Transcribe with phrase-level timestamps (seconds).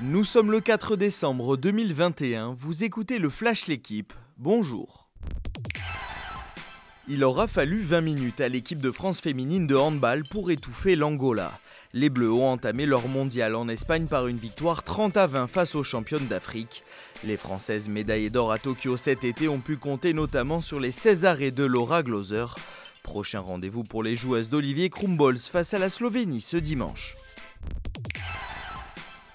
[0.00, 5.08] Nous sommes le 4 décembre 2021, vous écoutez le Flash L'équipe, bonjour.
[7.08, 11.52] Il aura fallu 20 minutes à l'équipe de France féminine de handball pour étouffer l'Angola.
[11.94, 15.74] Les Bleus ont entamé leur mondial en Espagne par une victoire 30 à 20 face
[15.74, 16.84] aux championnes d'Afrique.
[17.24, 21.24] Les Françaises médaillées d'or à Tokyo cet été ont pu compter notamment sur les 16
[21.24, 22.46] arrêts de Laura Gloser.
[23.02, 27.16] Prochain rendez-vous pour les joueuses d'Olivier Krumbols face à la Slovénie ce dimanche.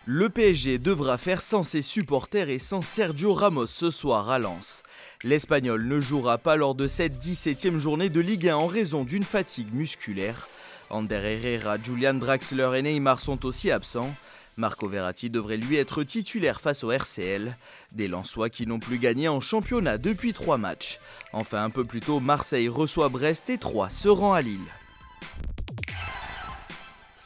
[0.06, 4.84] Le PSG devra faire sans ses supporters et sans Sergio Ramos ce soir à Lens.
[5.24, 9.24] L'Espagnol ne jouera pas lors de cette 17e journée de Ligue 1 en raison d'une
[9.24, 10.50] fatigue musculaire.
[10.90, 14.14] Ander Herrera, Julian Draxler et Neymar sont aussi absents.
[14.58, 17.56] Marco Verratti devrait lui être titulaire face au RCL.
[17.94, 21.00] Des Lensois qui n'ont plus gagné en championnat depuis trois matchs.
[21.32, 24.60] Enfin, un peu plus tôt, Marseille reçoit Brest et 3 se rend à Lille.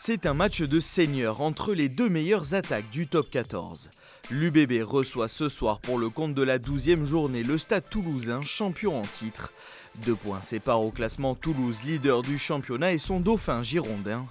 [0.09, 3.89] C'est un match de seigneur entre les deux meilleures attaques du top 14.
[4.31, 8.97] L'UBB reçoit ce soir pour le compte de la 12e journée le Stade toulousain, champion
[8.97, 9.51] en titre.
[10.05, 14.25] Deux points séparent au classement Toulouse, leader du championnat, et son dauphin girondin.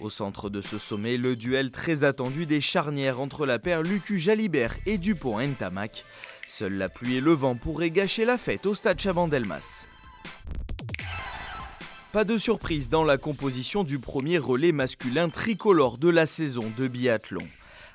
[0.00, 4.18] Au centre de ce sommet, le duel très attendu des charnières entre la paire Lucu
[4.18, 6.06] Jalibert et Dupont Ntamak.
[6.48, 9.84] Seule la pluie et le vent pourraient gâcher la fête au stade Chabandelmas.
[12.18, 16.88] Pas de surprise dans la composition du premier relais masculin tricolore de la saison de
[16.88, 17.46] biathlon.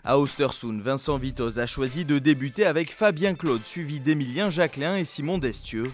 [0.06, 5.04] À Ostersund, Vincent Vitoz a choisi de débuter avec Fabien Claude, suivi d'Emilien Jacquelin et
[5.04, 5.92] Simon Destieux.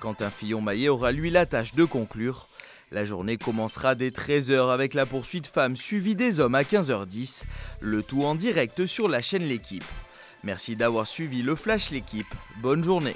[0.00, 2.48] Quentin Fillon-Maillet aura lui la tâche de conclure.
[2.90, 7.44] La journée commencera dès 13h avec la poursuite femmes suivie des hommes à 15h10,
[7.78, 9.84] le tout en direct sur la chaîne L'équipe.
[10.42, 12.34] Merci d'avoir suivi le Flash L'équipe.
[12.60, 13.14] Bonne journée.